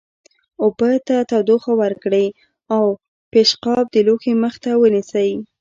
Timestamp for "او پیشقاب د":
2.75-3.95